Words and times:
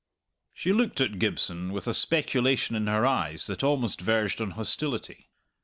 She 0.51 0.73
looked 0.73 0.99
at 0.99 1.19
Gibson 1.19 1.71
with 1.71 1.85
a 1.85 1.93
speculation 1.93 2.75
in 2.75 2.87
her 2.87 3.05
eyes 3.05 3.45
that 3.45 3.63
almost 3.63 4.01
verged 4.01 4.41
on 4.41 4.49
hostility. 4.57 5.29